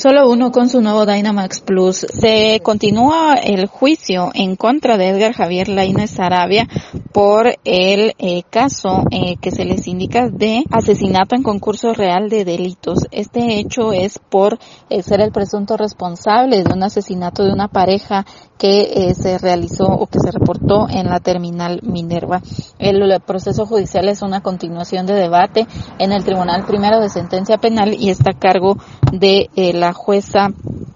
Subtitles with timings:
[0.00, 2.06] Solo uno con su nuevo Dynamax Plus.
[2.08, 6.66] Se continúa el juicio en contra de Edgar Javier Lainez Arabia
[7.12, 12.46] por el eh, caso eh, que se les indica de asesinato en concurso real de
[12.46, 13.00] delitos.
[13.10, 14.58] Este hecho es por
[14.88, 18.24] eh, ser el presunto responsable de un asesinato de una pareja
[18.56, 22.42] que se realizó o que se reportó en la terminal Minerva.
[22.78, 25.66] El proceso judicial es una continuación de debate
[25.98, 28.76] en el Tribunal Primero de Sentencia Penal y está a cargo
[29.12, 30.52] de la jueza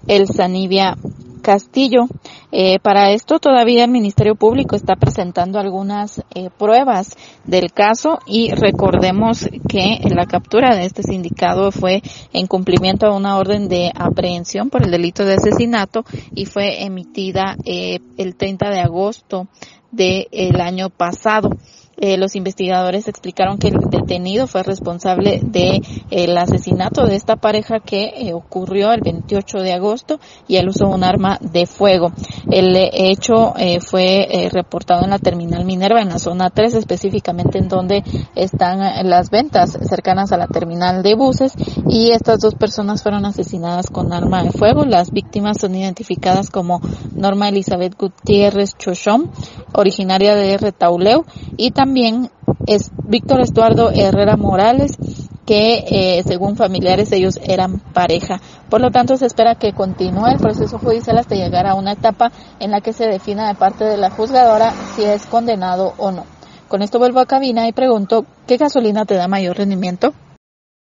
[0.07, 0.95] Elsa Nivia
[1.45, 2.07] Castillo.
[2.51, 8.49] Eh, para esto todavía el Ministerio Público está presentando algunas eh, pruebas del caso y
[8.51, 12.01] recordemos que la captura de este sindicado fue
[12.33, 17.55] en cumplimiento a una orden de aprehensión por el delito de asesinato y fue emitida
[17.63, 19.47] eh, el 30 de agosto
[19.91, 21.51] del año pasado.
[21.97, 25.81] Eh, los investigadores explicaron que el detenido fue responsable de
[26.11, 30.87] el asesinato de esta pareja que eh, ocurrió el 28 de agosto y él usó
[30.87, 32.11] un arma de fuego.
[32.51, 33.53] El eh, hecho
[33.85, 38.03] fue reportado en la terminal Minerva en la zona 3 específicamente en donde
[38.35, 38.79] están
[39.09, 41.53] las ventas cercanas a la terminal de buses
[41.87, 44.85] y estas dos personas fueron asesinadas con arma de fuego.
[44.85, 46.81] Las víctimas son identificadas como
[47.15, 49.31] Norma Elizabeth Gutiérrez Chochón,
[49.73, 51.25] originaria de Retauleu
[51.57, 52.29] y también
[52.67, 54.97] es Víctor Estuardo Herrera Morales,
[55.45, 58.41] que eh, según familiares ellos eran pareja.
[58.69, 62.31] Por lo tanto, se espera que continúe el proceso judicial hasta llegar a una etapa
[62.59, 66.25] en la que se defina de parte de la juzgadora si es condenado o no.
[66.67, 70.13] Con esto vuelvo a cabina y pregunto, ¿qué gasolina te da mayor rendimiento?